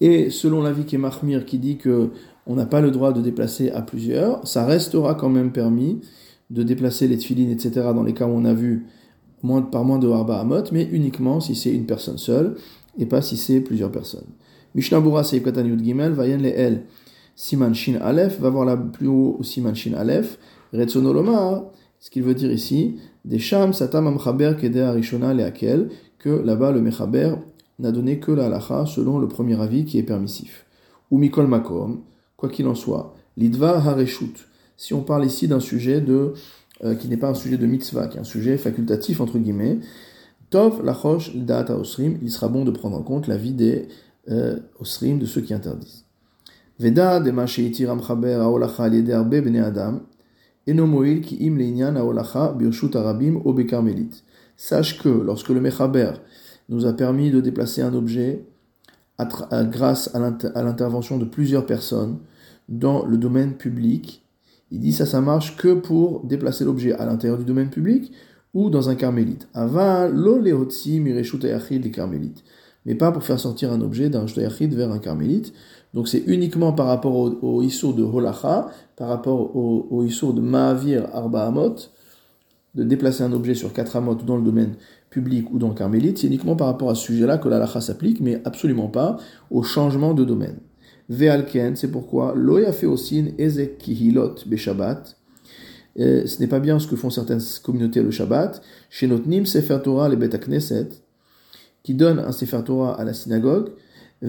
Et 0.00 0.30
selon 0.30 0.62
l'avis 0.62 0.84
qui 0.84 0.96
est 0.96 0.98
Mahmir 0.98 1.46
qui 1.46 1.58
dit 1.58 1.76
que 1.78 2.10
on 2.46 2.54
n'a 2.54 2.66
pas 2.66 2.80
le 2.80 2.90
droit 2.90 3.12
de 3.12 3.20
déplacer 3.20 3.70
à 3.70 3.82
plusieurs, 3.82 4.46
ça 4.46 4.64
restera 4.64 5.14
quand 5.14 5.28
même 5.28 5.52
permis 5.52 6.00
de 6.50 6.62
déplacer 6.62 7.08
les 7.08 7.16
tfilines, 7.16 7.50
etc. 7.50 7.88
dans 7.94 8.04
les 8.04 8.14
cas 8.14 8.26
où 8.26 8.30
on 8.30 8.44
a 8.44 8.54
vu 8.54 8.86
moins, 9.42 9.62
par 9.62 9.84
moins 9.84 9.98
de 9.98 10.08
harba 10.08 10.40
amot, 10.40 10.64
mais 10.72 10.84
uniquement 10.90 11.40
si 11.40 11.54
c'est 11.54 11.72
une 11.72 11.86
personne 11.86 12.18
seule 12.18 12.56
et 12.98 13.06
pas 13.06 13.22
si 13.22 13.36
c'est 13.36 13.60
plusieurs 13.60 13.90
personnes. 13.90 14.26
Mishnah 14.74 15.00
Bura 15.00 15.24
Seif 15.24 15.42
Katan 15.42 15.64
Gimel, 15.78 16.12
Vayen 16.12 16.38
le 16.38 16.48
El, 16.48 16.82
Siman 17.34 17.74
Shin 17.74 17.98
Aleph, 18.00 18.40
va 18.40 18.50
voir 18.50 18.64
là 18.64 18.76
plus 18.76 19.08
haut 19.08 19.38
Siman 19.42 19.74
Shin 19.74 19.94
Aleph, 19.94 20.38
Retsonoloma, 20.72 21.70
ce 22.00 22.10
qu'il 22.10 22.22
veut 22.22 22.34
dire 22.34 22.52
ici, 22.52 22.98
des 23.24 23.38
sham 23.38 23.72
satam 23.72 24.06
amchaber 24.06 24.54
keder 24.60 24.82
arishona 24.82 25.34
leakel, 25.34 25.88
que 26.18 26.28
là-bas 26.28 26.72
le 26.72 26.80
mechaber 26.80 27.34
n'a 27.78 27.92
donné 27.92 28.18
que 28.18 28.32
la 28.32 28.46
halacha 28.46 28.86
selon 28.86 29.18
le 29.18 29.28
premier 29.28 29.60
avis 29.60 29.84
qui 29.84 29.98
est 29.98 30.02
permissif. 30.02 30.66
Ou 31.10 31.18
mikol 31.18 31.46
makom, 31.46 32.02
quoi 32.36 32.48
qu'il 32.48 32.66
en 32.66 32.74
soit, 32.74 33.14
lidva 33.36 33.78
hareshut. 33.78 34.48
Si 34.76 34.92
on 34.94 35.02
parle 35.02 35.24
ici 35.24 35.48
d'un 35.48 35.60
sujet 35.60 36.00
de, 36.00 36.34
euh, 36.84 36.94
qui 36.94 37.08
n'est 37.08 37.16
pas 37.16 37.28
un 37.28 37.34
sujet 37.34 37.56
de 37.56 37.66
mitzvah, 37.66 38.08
qui 38.08 38.18
est 38.18 38.20
un 38.20 38.24
sujet 38.24 38.56
facultatif 38.58 39.20
entre 39.20 39.38
guillemets, 39.38 39.78
tov 40.50 40.84
lachosh 40.84 41.34
data 41.34 41.76
osrim, 41.76 42.18
il 42.22 42.30
sera 42.30 42.48
bon 42.48 42.64
de 42.64 42.70
prendre 42.70 42.96
en 42.96 43.02
compte 43.02 43.26
l'avis 43.26 43.52
des 43.52 43.88
euh, 44.30 44.58
osrim, 44.80 45.18
de 45.18 45.26
ceux 45.26 45.40
qui 45.40 45.54
interdisent. 45.54 46.04
Veda 46.78 47.20
de 47.20 47.30
Sache 54.58 54.98
que 54.98 55.08
lorsque 55.08 55.48
le 55.50 55.60
Mechaber 55.60 56.12
nous 56.68 56.86
a 56.86 56.92
permis 56.92 57.30
de 57.30 57.40
déplacer 57.40 57.82
un 57.82 57.94
objet 57.94 58.44
grâce 59.18 60.14
à 60.14 60.62
l'intervention 60.62 61.18
de 61.18 61.24
plusieurs 61.24 61.66
personnes 61.66 62.18
dans 62.68 63.06
le 63.06 63.16
domaine 63.16 63.54
public, 63.54 64.24
il 64.72 64.80
dit 64.80 64.92
ça, 64.92 65.06
ça 65.06 65.20
marche 65.20 65.56
que 65.56 65.74
pour 65.74 66.24
déplacer 66.24 66.64
l'objet 66.64 66.92
à 66.92 67.06
l'intérieur 67.06 67.38
du 67.38 67.44
domaine 67.44 67.70
public 67.70 68.12
ou 68.52 68.70
dans 68.70 68.88
un 68.88 68.96
carmélite. 68.96 69.48
Ava 69.54 70.08
lo 70.08 70.40
mireshut 70.40 71.38
les 71.44 71.90
carmélites. 71.90 72.42
Mais 72.84 72.94
pas 72.94 73.12
pour 73.12 73.22
faire 73.22 73.38
sortir 73.38 73.72
un 73.72 73.80
objet 73.80 74.08
d'un 74.08 74.26
shtayachid 74.26 74.72
vers 74.74 74.90
un 74.90 74.98
carmélite. 74.98 75.52
Donc 75.96 76.08
c'est 76.08 76.22
uniquement 76.26 76.72
par 76.72 76.88
rapport 76.88 77.16
au, 77.16 77.30
au 77.42 77.62
de 77.62 78.02
Holacha, 78.02 78.68
par 78.96 79.08
rapport 79.08 79.56
au, 79.56 79.88
au 79.90 80.32
de 80.32 80.40
Mahavir 80.42 81.08
Arba 81.14 81.46
Amot, 81.46 81.74
de 82.74 82.84
déplacer 82.84 83.22
un 83.22 83.32
objet 83.32 83.54
sur 83.54 83.72
quatre 83.72 83.96
amot 83.96 84.14
dans 84.14 84.36
le 84.36 84.42
domaine 84.42 84.74
public 85.08 85.50
ou 85.50 85.58
dans 85.58 85.68
le 85.68 85.74
carmélite, 85.74 86.18
c'est 86.18 86.26
uniquement 86.26 86.54
par 86.54 86.66
rapport 86.66 86.90
à 86.90 86.94
ce 86.94 87.06
sujet-là 87.06 87.38
que 87.38 87.48
l'alacha 87.48 87.80
s'applique, 87.80 88.20
mais 88.20 88.42
absolument 88.44 88.88
pas 88.88 89.16
au 89.50 89.62
changement 89.62 90.12
de 90.12 90.22
domaine. 90.24 90.58
Ve'alken, 91.08 91.76
c'est 91.76 91.90
pourquoi 91.90 92.34
l'oyafeosin 92.36 93.28
ezek 93.38 93.78
kihilot 93.78 94.34
beshabbat, 94.44 95.16
euh, 95.98 96.26
ce 96.26 96.40
n'est 96.40 96.46
pas 96.46 96.60
bien 96.60 96.78
ce 96.78 96.86
que 96.86 96.96
font 96.96 97.08
certaines 97.08 97.40
communautés 97.62 98.02
le 98.02 98.10
Shabbat, 98.10 98.60
chez 98.90 99.06
notre 99.06 99.24
Sefer 99.46 99.78
Torah 99.82 100.10
le 100.10 100.16
Bet 100.16 100.38
Knesset, 100.38 100.90
qui 101.82 101.94
donne 101.94 102.18
un 102.18 102.32
Sefer 102.32 102.60
Torah 102.66 103.00
à 103.00 103.04
la 103.04 103.14
synagogue, 103.14 103.70
Et 104.22 104.28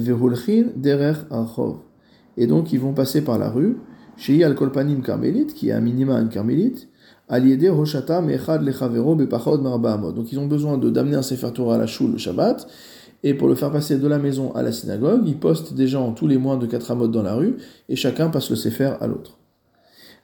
donc 2.48 2.74
ils 2.74 2.80
vont 2.80 2.94
passer 2.94 3.24
par 3.24 3.38
la 3.38 3.50
rue, 3.50 3.78
chez 4.18 4.44
Al 4.44 4.56
Kolpanim 4.56 5.02
Carmélite, 5.02 5.54
qui 5.54 5.70
est 5.70 5.72
un 5.72 5.82
minima 5.82 6.20
une 6.20 6.30
carmélite, 6.30 6.90
Aliede 7.30 7.70
Roshata 7.70 8.22
Mechad 8.22 8.64
Lechavero 8.64 9.16
Bepachod 9.16 9.62
Marbaamot. 9.62 10.12
Donc 10.12 10.32
ils 10.32 10.40
ont 10.40 10.48
besoin 10.48 10.78
de 10.78 10.90
d'amener 10.90 11.16
un 11.16 11.22
Sefer 11.22 11.52
Torah 11.54 11.76
à 11.76 11.78
la 11.78 11.88
choule 11.88 12.14
le 12.14 12.18
Shabbat, 12.18 12.68
et 13.24 13.34
pour 13.34 13.48
le 13.48 13.56
faire 13.56 13.72
passer 13.72 13.98
de 13.98 14.08
la 14.08 14.20
maison 14.20 14.54
à 14.54 14.62
la 14.62 14.72
synagogue, 14.72 15.24
ils 15.26 15.40
postent 15.40 15.74
des 15.74 15.88
gens 15.88 16.12
tous 16.12 16.28
les 16.28 16.38
moins 16.38 16.58
de 16.58 16.68
4 16.68 16.92
amot 16.92 17.08
dans 17.08 17.24
la 17.24 17.36
rue, 17.36 17.58
et 17.90 17.96
chacun 17.96 18.30
passe 18.30 18.50
le 18.50 18.56
Sefer 18.56 18.94
à 19.00 19.08
l'autre. 19.08 19.38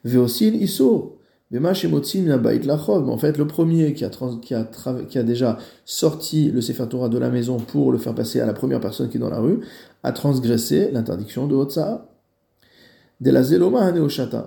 Iso. 0.04 1.18
Mais 1.50 1.58
en 1.58 1.74
fait, 1.74 3.38
le 3.38 3.46
premier 3.46 3.94
qui 3.94 4.04
a, 4.04 4.10
qui, 4.42 4.54
a 4.54 4.64
qui 5.08 5.18
a, 5.18 5.22
déjà 5.22 5.58
sorti 5.84 6.50
le 6.50 6.60
Sefer 6.60 6.88
Torah 6.88 7.08
de 7.08 7.18
la 7.18 7.30
maison 7.30 7.58
pour 7.58 7.92
le 7.92 7.98
faire 7.98 8.14
passer 8.14 8.40
à 8.40 8.46
la 8.46 8.54
première 8.54 8.80
personne 8.80 9.08
qui 9.08 9.18
est 9.18 9.20
dans 9.20 9.30
la 9.30 9.38
rue, 9.38 9.60
a 10.02 10.12
transgressé 10.12 10.90
l'interdiction 10.90 11.46
de 11.46 11.54
Hotsa. 11.54 12.08
De 13.20 13.30
la 13.30 13.42
Zeloma. 13.42 13.92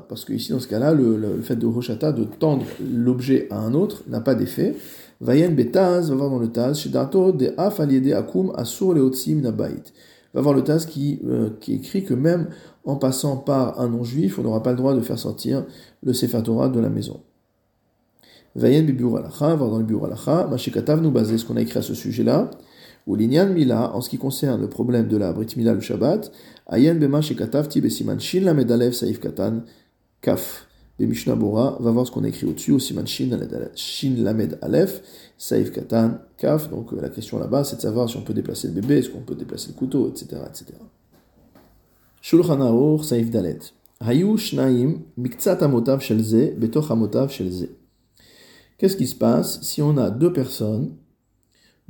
Parce 0.10 0.26
que 0.26 0.34
ici, 0.34 0.52
dans 0.52 0.60
ce 0.60 0.68
cas-là, 0.68 0.94
le, 0.94 1.40
fait 1.42 1.56
de 1.56 1.66
Hoshata, 1.66 2.12
de 2.12 2.26
tendre 2.26 2.66
l'objet 2.94 3.48
à 3.52 3.60
un 3.60 3.74
autre, 3.74 4.04
n'a 4.08 4.20
pas 4.20 4.36
d'effet. 4.36 4.76
Vayen 5.22 5.52
Betaz, 5.52 6.10
va 6.10 6.16
voir 6.16 6.30
dans 6.30 6.40
le 6.40 6.50
Taz, 6.52 6.80
chez 6.80 6.90
Dato 6.90 7.32
de 7.32 7.54
Af 7.58 7.80
Akum 7.80 8.52
Asur 8.56 8.94
Leotsim 8.94 9.42
Nabait. 9.42 9.84
Va 10.38 10.44
voir 10.44 10.54
le 10.54 10.64
Taz 10.64 10.86
qui, 10.86 11.20
euh, 11.26 11.50
qui 11.60 11.74
écrit 11.74 12.04
que 12.04 12.14
même 12.14 12.50
en 12.86 12.96
passant 12.96 13.38
par 13.38 13.82
un 13.82 13.90
non-juif, 13.90 14.38
on 14.38 14.44
n'aura 14.44 14.62
pas 14.62 14.70
le 14.70 14.78
droit 14.78 14.94
de 14.94 15.02
faire 15.02 15.18
sortir 15.18 15.66
le 16.04 16.14
Sefer 16.14 16.44
Torah 16.44 16.70
de 16.70 16.80
la 16.80 16.90
maison. 16.90 17.22
Vayen 18.54 18.84
Bibiur 18.84 19.18
Alacha, 19.18 19.56
voir 19.56 19.72
dans 19.72 19.80
le 19.80 19.84
Biur 19.84 20.06
Alacha, 20.06 20.46
Mashikatav 20.46 21.02
nous 21.02 21.10
baser 21.10 21.40
ce 21.40 21.46
qu'on 21.46 21.56
a 21.56 21.62
écrit 21.62 21.80
à 21.80 21.82
ce 21.82 21.96
sujet-là, 21.96 22.52
ou 23.08 23.16
Linyan 23.16 23.48
Mila, 23.48 23.96
en 23.96 24.02
ce 24.02 24.12
qui 24.12 24.20
concerne 24.20 24.62
le 24.62 24.70
problème 24.70 25.08
de 25.08 25.18
la 25.18 25.34
Brit 25.34 25.48
Mila 25.58 25.74
le 25.74 25.80
Shabbat, 25.80 26.32
Ayen 26.68 26.94
Bema 26.94 27.22
Shikatav 27.22 27.68
Tibesiman 27.68 28.20
Shin 28.20 28.42
Lamedalev 28.42 28.92
Saif 28.92 29.20
Katan 29.20 29.64
Kaf. 30.22 30.67
De 31.00 31.06
Mishnah 31.06 31.36
Bora, 31.36 31.78
va 31.80 31.92
voir 31.92 32.08
ce 32.08 32.12
qu'on 32.12 32.24
écrit 32.24 32.48
au-dessus, 32.48 32.72
au 32.72 32.80
Siman 32.80 33.06
Shin 33.06 33.30
Lamed 34.18 34.58
Aleph, 34.62 35.02
Saif 35.38 35.72
Katan 35.72 36.20
Kaf. 36.38 36.70
Donc 36.70 36.92
euh, 36.92 37.02
la 37.02 37.10
question 37.10 37.38
là-bas, 37.38 37.64
c'est 37.64 37.76
de 37.76 37.82
savoir 37.82 38.10
si 38.10 38.18
on 38.18 38.22
peut 38.22 38.34
déplacer 38.34 38.68
le 38.68 38.74
bébé, 38.74 38.98
est-ce 38.98 39.10
qu'on 39.10 39.22
peut 39.22 39.36
déplacer 39.36 39.70
le 39.70 39.76
couteau, 39.76 40.10
etc. 40.10 40.42
etc. 40.48 40.74
Shulchan 42.22 42.62
Aor 42.62 43.06
Saif 43.06 43.30
Dalet. 43.30 43.60
Hayu 44.00 44.38
Shnaim 44.38 45.02
Miktsat 45.18 45.64
Amotav 45.64 46.02
Shelze 46.02 46.54
Betoch 46.58 46.90
Amotav 46.92 47.32
Shelze. 47.32 47.70
Qu'est-ce 48.78 48.98
qui 48.98 49.08
se 49.08 49.16
passe 49.16 49.62
si 49.62 49.82
on 49.82 49.98
a 49.98 50.12
deux 50.12 50.32
personnes 50.32 50.96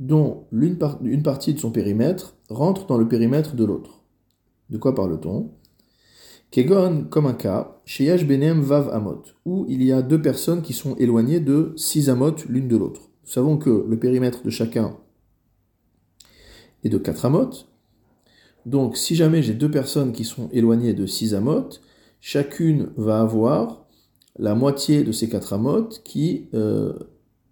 dont 0.00 0.44
une 0.52 1.22
partie 1.22 1.52
de 1.52 1.58
son 1.58 1.70
périmètre 1.70 2.36
rentre 2.48 2.86
dans 2.86 2.96
le 2.96 3.08
périmètre 3.08 3.56
de 3.56 3.64
l'autre? 3.64 4.00
De 4.70 4.78
quoi 4.78 4.94
parle-t-on? 4.94 5.50
Kegon, 6.50 7.04
comme 7.10 7.26
un 7.26 7.34
cas, 7.34 7.78
chez 7.84 8.04
Yash 8.04 8.26
Benem 8.26 8.60
Vav 8.60 8.88
Amot, 8.90 9.22
où 9.44 9.66
il 9.68 9.82
y 9.82 9.92
a 9.92 10.00
deux 10.00 10.20
personnes 10.20 10.62
qui 10.62 10.72
sont 10.72 10.96
éloignées 10.96 11.40
de 11.40 11.72
six 11.76 12.08
Amot 12.08 12.36
l'une 12.48 12.68
de 12.68 12.76
l'autre. 12.76 13.02
Nous 13.24 13.30
savons 13.30 13.58
que 13.58 13.84
le 13.86 13.98
périmètre 13.98 14.42
de 14.42 14.48
chacun 14.48 14.96
est 16.84 16.88
de 16.88 16.96
4 16.96 17.26
Amot. 17.26 17.50
Donc, 18.64 18.96
si 18.96 19.14
jamais 19.14 19.42
j'ai 19.42 19.52
deux 19.52 19.70
personnes 19.70 20.12
qui 20.12 20.24
sont 20.24 20.48
éloignées 20.50 20.94
de 20.94 21.04
6 21.04 21.34
Amot, 21.34 21.68
chacune 22.20 22.90
va 22.96 23.20
avoir 23.20 23.86
la 24.38 24.54
moitié 24.54 25.04
de 25.04 25.12
ces 25.12 25.28
4 25.28 25.52
Amot 25.52 25.88
qui 26.04 26.48
euh, 26.54 26.94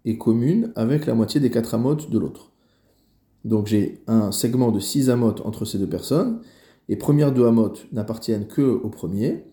est 0.05 0.17
commune 0.17 0.71
avec 0.75 1.05
la 1.05 1.13
moitié 1.13 1.39
des 1.39 1.51
4 1.51 1.75
Amot 1.75 1.95
de 1.95 2.17
l'autre. 2.17 2.51
Donc, 3.45 3.67
j'ai 3.67 4.01
un 4.07 4.31
segment 4.31 4.71
de 4.71 4.79
6 4.79 5.11
Amot 5.11 5.35
entre 5.43 5.65
ces 5.65 5.77
deux 5.77 5.87
personnes 5.87 6.41
les 6.89 6.95
premières 6.95 7.33
deux 7.33 7.45
Hamot 7.45 7.73
n'appartiennent 7.91 8.47
que 8.47 8.61
au 8.61 8.89
premier. 8.89 9.43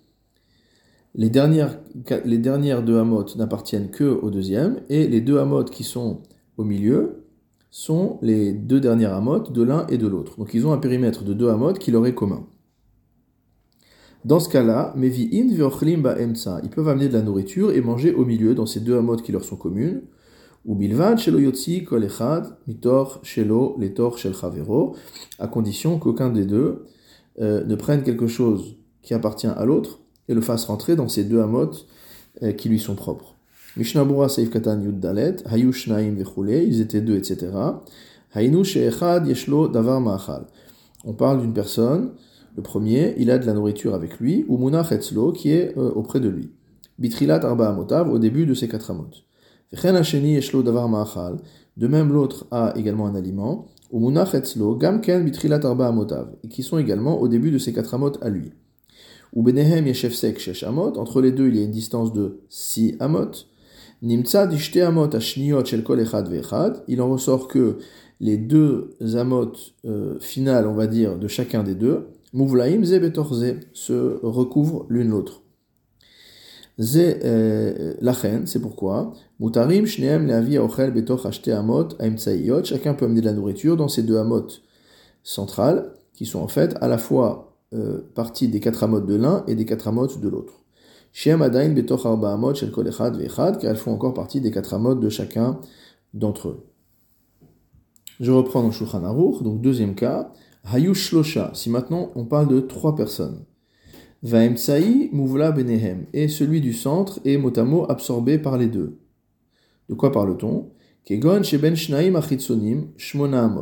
Les 1.15 1.31
dernières, 1.31 1.79
deux 2.83 2.99
Hamot 2.99 3.27
n'appartiennent 3.37 3.91
que 3.91 4.05
au 4.05 4.31
deuxième. 4.31 4.81
Et 4.89 5.07
les 5.07 5.21
deux 5.21 5.39
Hamot 5.39 5.65
qui 5.65 5.85
sont 5.85 6.23
au 6.57 6.65
milieu 6.65 7.25
sont 7.71 8.19
les 8.23 8.53
deux 8.53 8.81
dernières 8.81 9.15
Hamot 9.15 9.51
de 9.51 9.63
l'un 9.63 9.87
et 9.89 9.99
de 9.99 10.07
l'autre. 10.07 10.39
Donc 10.39 10.55
ils 10.55 10.67
ont 10.67 10.73
un 10.73 10.79
périmètre 10.79 11.25
de 11.25 11.35
deux 11.35 11.49
Hamot 11.49 11.75
qui 11.75 11.91
leur 11.91 12.07
est 12.07 12.15
commun. 12.15 12.47
Dans 14.25 14.41
ce 14.41 14.49
cas-là, 14.49 14.95
ils 14.97 16.71
peuvent 16.71 16.89
amener 16.89 17.09
de 17.09 17.13
la 17.13 17.23
nourriture 17.23 17.73
et 17.73 17.81
manger 17.81 18.15
au 18.15 18.25
milieu 18.25 18.55
dans 18.55 18.65
ces 18.65 18.81
deux 18.81 18.97
Hamot 18.97 19.17
qui 19.17 19.33
leur 19.33 19.45
sont 19.45 19.57
communes. 19.57 20.03
Ou 20.65 20.75
bilvad 20.75 21.21
yotzi 21.21 21.85
kol 21.85 22.09
shelo 23.23 23.77
letor 23.79 24.17
shel 24.17 24.33
à 25.39 25.47
condition 25.47 25.99
qu'aucun 25.99 26.31
des 26.31 26.47
deux 26.47 26.87
euh, 27.41 27.65
ne 27.65 27.75
prenne 27.75 28.03
quelque 28.03 28.27
chose 28.27 28.77
qui 29.03 29.15
appartient 29.15 29.47
à 29.47 29.65
l'autre 29.65 30.01
et 30.29 30.35
le 30.35 30.41
fasse 30.41 30.65
rentrer 30.65 30.97
dans 30.97 31.09
ces 31.09 31.25
deux 31.25 31.41
amot 31.41 31.71
euh, 32.43 32.53
qui 32.53 32.69
lui 32.69 32.79
sont 32.79 32.95
propres. 32.95 33.35
Mishnabura 33.77 34.29
Seif 34.29 34.51
Katan 34.51 34.81
Yud 34.81 35.01
Dalet, 35.01 35.37
ils 35.57 36.81
étaient 36.81 37.01
deux, 37.01 37.17
etc. 37.17 37.51
Haynu 38.35 38.65
Sheechad 38.65 39.27
Yeshlo 39.27 39.69
Davar 39.69 40.01
Ma'achal. 40.01 40.47
On 41.05 41.13
parle 41.13 41.41
d'une 41.41 41.53
personne, 41.53 42.13
le 42.57 42.63
premier, 42.63 43.15
il 43.19 43.31
a 43.31 43.39
de 43.39 43.47
la 43.47 43.53
nourriture 43.53 43.95
avec 43.95 44.21
lui, 44.21 44.45
ou 44.49 44.59
Munach 44.59 44.93
Etzlo, 44.93 45.33
qui 45.33 45.51
est 45.51 45.77
euh, 45.77 45.91
auprès 45.91 46.21
de 46.21 46.29
lui. 46.29 46.53
Bitrilat 46.99 47.45
Arba 47.45 47.69
Amotav, 47.69 48.11
au 48.13 48.19
début 48.21 48.47
de 48.47 48.55
ces 48.55 48.69
quatre 48.69 48.93
amot. 48.93 49.11
Vechen 49.73 49.97
Hasheni 49.97 50.35
Yeshlo 50.35 50.63
Davar 50.63 50.89
Ma'achal. 50.89 51.39
De 51.77 51.89
même, 51.89 52.13
l'autre 52.13 52.47
a 52.53 52.73
également 52.77 53.07
un 53.07 53.17
aliment 53.17 53.67
et 53.93 55.29
qui 56.49 56.63
sont 56.63 56.79
également 56.79 57.21
au 57.21 57.29
début 57.29 57.51
de 57.51 57.59
ces 57.59 57.73
quatre 57.73 57.95
amot 57.95 58.13
à 58.21 58.29
lui. 58.29 58.53
Ou 59.35 59.43
benehem 59.43 59.87
yeshef 59.87 60.15
sek 60.15 60.39
shesh 60.39 60.63
amot, 60.63 60.97
entre 60.97 61.21
les 61.21 61.33
deux 61.33 61.49
il 61.49 61.57
y 61.57 61.61
a 61.61 61.65
une 61.65 61.71
distance 61.71 62.13
de 62.13 62.41
6 62.49 62.97
amot. 63.01 63.31
Nimtsa 64.03 64.47
dishte 64.47 64.77
amot 64.77 65.15
ashniot 65.15 65.65
shel 65.65 65.83
kol 65.83 66.01
echad 66.01 66.29
ve'echad, 66.29 66.83
il 66.89 67.01
en 67.01 67.11
ressort 67.11 67.49
que 67.49 67.79
les 68.21 68.37
deux 68.37 68.97
amot 69.15 69.53
euh, 69.85 70.19
finales, 70.21 70.67
on 70.67 70.75
va 70.75 70.87
dire, 70.87 71.19
de 71.19 71.29
chacun 71.29 71.63
des 71.63 71.75
deux, 71.75 72.07
muvlaim 72.33 72.85
ze 72.85 72.99
betorze, 72.99 73.57
se 73.73 74.19
recouvrent 74.23 74.87
l'une 74.89 75.11
l'autre. 75.11 75.44
Euh, 76.81 77.95
c'est 78.47 78.61
pourquoi. 78.61 79.13
Mutarim 79.39 79.87
shneem 79.87 80.27
leavi 80.27 80.59
ochel 80.59 80.93
betoch 80.93 81.27
amot. 81.49 81.89
Chacun 82.65 82.95
peut 82.95 83.05
amener 83.05 83.21
de 83.21 83.27
la 83.27 83.33
nourriture 83.33 83.77
dans 83.77 83.89
ces 83.89 84.03
deux 84.03 84.19
amot 84.19 84.47
centrales, 85.23 85.93
qui 86.13 86.27
sont 86.27 86.41
en 86.41 86.49
fait 86.49 86.77
à 86.81 86.89
la 86.89 86.99
fois 86.99 87.57
euh, 87.75 88.01
partie 88.15 88.49
des 88.49 88.61
quatre 88.61 88.83
amot 88.83 89.01
de 89.01 89.15
l'un 89.15 89.45
et 89.47 89.55
des 89.55 89.65
quatre 89.65 89.89
amot 89.89 90.07
de 90.07 90.29
l'autre. 90.29 90.55
Shem 91.13 91.43
adain 91.43 91.71
betoch 91.71 92.07
arba 92.07 92.33
amot 92.33 92.55
shel 92.55 92.73
kol 92.73 92.89
echad 92.89 93.17
ve'echad, 93.17 93.59
car 93.59 93.71
elles 93.71 93.77
font 93.77 93.93
encore 93.93 94.15
partie 94.15 94.41
des 94.41 94.51
quatre 94.51 94.75
amot 94.75 94.97
de 94.97 95.09
chacun 95.09 95.61
d'entre 96.13 96.49
eux. 96.49 96.67
Je 98.21 98.31
reprends 98.31 98.63
dans 98.63 98.71
Shulchan 98.71 99.05
Aruch, 99.05 99.43
donc 99.43 99.61
deuxième 99.61 99.95
cas. 99.95 100.33
Hayush 100.65 101.11
shlosha. 101.11 101.51
Si 101.55 101.69
maintenant 101.69 102.11
on 102.15 102.25
parle 102.25 102.49
de 102.49 102.61
trois 102.61 102.95
personnes. 102.95 103.45
Vaemtsai 104.25 105.11
mouvla 105.13 105.53
benehem, 105.53 106.07
et 106.15 106.29
celui 106.29 106.63
du 106.63 106.73
centre 106.73 107.21
est 107.27 107.37
mot 107.37 107.85
absorbé 107.91 108.39
par 108.39 108.57
les 108.57 108.69
deux. 108.69 108.99
De 109.91 109.95
quoi 109.95 110.13
parle-t-on? 110.13 110.71
Kegon 111.05 111.43
sheben 111.43 111.77
shmona. 111.77 113.55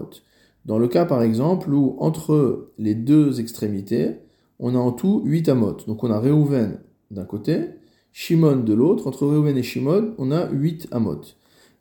Dans 0.64 0.78
le 0.78 0.86
cas 0.86 1.04
par 1.04 1.24
exemple 1.24 1.72
où 1.72 1.96
entre 1.98 2.70
les 2.78 2.94
deux 2.94 3.40
extrémités, 3.40 4.20
on 4.60 4.76
a 4.76 4.78
en 4.78 4.92
tout 4.92 5.22
8 5.24 5.48
amot. 5.48 5.78
Donc 5.88 6.04
on 6.04 6.12
a 6.12 6.20
Reuven 6.20 6.78
d'un 7.10 7.24
côté, 7.24 7.64
Shimon 8.12 8.58
de 8.58 8.72
l'autre. 8.72 9.08
Entre 9.08 9.26
Reuven 9.26 9.56
et 9.56 9.64
Shimon, 9.64 10.14
on 10.18 10.30
a 10.30 10.48
8 10.48 10.86
amot. 10.92 11.22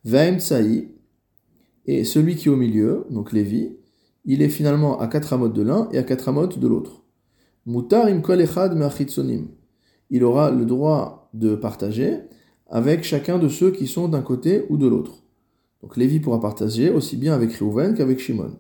Vaemtsai, 0.06 0.96
et 1.86 2.04
celui 2.04 2.36
qui 2.36 2.48
est 2.48 2.52
au 2.52 2.56
milieu, 2.56 3.06
donc 3.12 3.32
Lévi, 3.32 3.76
il 4.26 4.42
est 4.42 4.50
finalement 4.50 5.00
à 5.00 5.06
4 5.08 5.34
amot 5.34 5.50
de 5.50 5.62
l'un 5.62 5.88
et 5.92 6.00
à 6.00 6.04
4 6.04 6.30
amot 6.30 6.48
de 6.48 6.68
l'autre. 6.68 7.00
Mutar 7.65 8.10
im 8.10 8.22
kol 8.22 8.41
echad 8.41 8.74
Il 10.10 10.24
aura 10.24 10.51
le 10.51 10.65
droit 10.65 11.30
de 11.34 11.56
partager 11.56 12.20
avec 12.68 13.03
chacun 13.03 13.38
de 13.38 13.48
ceux 13.48 13.72
qui 13.72 13.88
sont 13.88 14.08
d'un 14.08 14.22
côté 14.22 14.65
ou 14.70 14.77
de 14.77 14.88
l'autre. 14.88 15.24
Donc 15.82 15.98
Lévi 15.98 16.20
pourra 16.20 16.39
partager 16.39 16.89
aussi 16.89 17.18
bien 17.18 17.34
avec 17.34 17.53
Reuven 17.58 17.94
qu'avec 17.94 18.20
Shimon. 18.20 18.53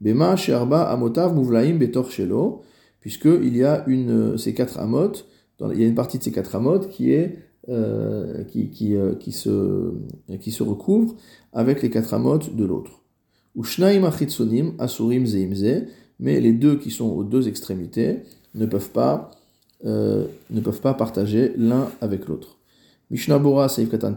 Bema 0.00 0.36
sherba 0.36 0.82
amotav 0.90 1.34
muvlaim 1.34 1.78
betor 1.78 2.10
shelo, 2.10 2.62
puisqu'il 3.00 3.56
y 3.56 3.64
a 3.64 3.84
une, 3.86 4.36
ces 4.36 4.52
quatre 4.52 4.78
amot, 4.78 5.12
il 5.60 5.80
y 5.80 5.84
a 5.84 5.86
une 5.86 5.94
partie 5.94 6.18
de 6.18 6.22
ces 6.22 6.32
quatre 6.32 6.54
amot 6.54 6.80
qui 6.80 7.12
est 7.12 7.38
euh, 7.68 8.44
qui, 8.44 8.70
qui, 8.70 8.94
euh, 8.94 9.14
qui, 9.14 9.32
se, 9.32 9.92
qui 10.40 10.52
se 10.52 10.62
recouvre 10.62 11.16
avec 11.52 11.82
les 11.82 11.90
quatre 11.90 12.14
amot 12.14 12.38
de 12.38 12.64
l'autre. 12.64 13.02
Ushnaim 13.56 14.04
achitsonim 14.04 14.74
asurim 14.78 15.26
zeimze, 15.26 15.86
mais 16.18 16.40
les 16.40 16.52
deux 16.52 16.76
qui 16.76 16.90
sont 16.90 17.08
aux 17.08 17.24
deux 17.24 17.48
extrémités 17.48 18.20
ne 18.54 18.66
peuvent 18.66 18.90
pas, 18.90 19.30
euh, 19.84 20.26
ne 20.50 20.60
peuvent 20.60 20.80
pas 20.80 20.94
partager 20.94 21.52
l'un 21.56 21.88
avec 22.00 22.26
l'autre. 22.26 22.58
Mishnah 23.10 23.38
Bora 23.38 23.68
Seif 23.68 23.90
Katan 23.90 24.16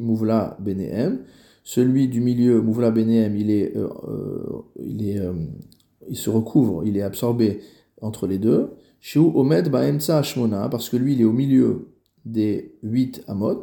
Mouvla 0.00 0.56
Benehem, 0.60 1.20
celui 1.62 2.08
du 2.08 2.20
milieu, 2.20 2.60
Mouvla 2.60 2.90
Benehem, 2.90 3.36
il 3.36 3.50
est, 3.50 3.76
euh, 3.76 3.88
euh, 4.08 4.62
il 4.82 5.08
est, 5.08 5.20
il 6.08 6.16
se 6.16 6.30
recouvre, 6.30 6.82
il 6.86 6.96
est 6.96 7.02
absorbé 7.02 7.60
entre 8.00 8.26
les 8.26 8.38
deux. 8.38 8.70
Shu 9.00 9.18
Omed 9.18 9.68
Baemtsa 9.70 10.18
Ashmona, 10.18 10.68
parce 10.68 10.88
que 10.88 10.96
lui 10.96 11.12
il 11.12 11.20
est 11.20 11.24
au 11.24 11.32
milieu 11.32 11.88
des 12.24 12.74
8 12.82 13.24
amot. 13.28 13.62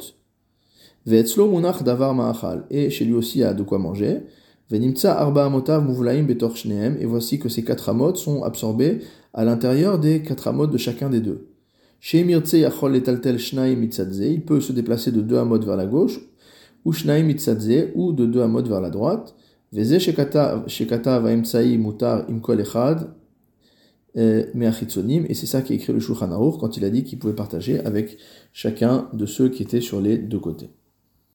Ve'etzlo 1.06 1.48
munach 1.48 1.84
davar 1.84 2.14
ma'achal. 2.16 2.66
Et 2.70 2.90
chez 2.90 3.06
lui 3.06 3.14
aussi, 3.14 3.40
il 3.40 3.44
a 3.44 3.54
de 3.54 3.64
quoi 3.64 3.78
manger. 3.78 4.22
Et 4.72 4.80
voici 7.06 7.40
que 7.40 7.50
ces 7.50 7.64
4 7.64 7.90
amot 7.90 8.16
sont 8.16 8.44
absorbés 8.44 9.00
à 9.34 9.46
l'intérieur 9.46 10.00
des 10.00 10.22
4 10.24 10.48
amot 10.48 10.68
de 10.68 10.78
chacun 10.78 11.10
des 11.10 11.22
deux. 11.22 11.50
Il 12.14 12.36
peut 14.46 14.62
se 14.62 14.72
déplacer 14.72 15.12
de 15.12 15.22
2 15.22 15.38
amot 15.38 15.60
vers 15.60 15.78
la 15.78 15.86
gauche. 15.86 16.20
Ou 16.84 16.94
shnaim 16.94 17.24
mitzadze. 17.24 17.92
Ou 17.94 18.12
de 18.12 18.26
2 18.26 18.42
amot 18.42 18.64
vers 18.64 18.82
la 18.82 18.90
droite. 18.90 19.36
Veze 19.72 20.00
shekata 20.00 21.20
va'emtsai 21.20 21.78
mutar 21.78 22.26
imkol 22.30 22.62
echad. 22.62 23.14
Et 24.18 24.46
c'est 25.34 25.46
ça 25.46 25.62
qui 25.62 25.74
écrit 25.74 25.92
le 25.92 26.00
Shulchan 26.00 26.32
Aruch 26.32 26.58
quand 26.58 26.78
il 26.78 26.86
a 26.86 26.90
dit 26.90 27.04
qu'il 27.04 27.20
pouvait 27.20 27.36
partager 27.36 27.82
avec 27.82 28.18
chacun 28.54 29.10
de 29.12 29.26
ceux 29.26 29.50
qui 29.50 29.62
étaient 29.62 29.82
sur 29.82 30.00
les 30.00 30.18
deux 30.18 30.40
côtés. 30.40 30.70